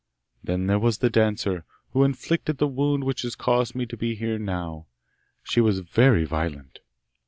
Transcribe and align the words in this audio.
Then 0.43 0.65
there 0.65 0.79
was 0.79 0.97
the 0.97 1.11
dancer, 1.11 1.63
who 1.91 2.03
inflicted 2.03 2.57
the 2.57 2.65
wound 2.67 3.03
which 3.03 3.21
has 3.21 3.35
caused 3.35 3.75
me 3.75 3.85
to 3.85 3.95
be 3.95 4.15
here 4.15 4.39
now; 4.39 4.87
she 5.43 5.61
was 5.61 5.81
very 5.81 6.25
violent! 6.25 6.79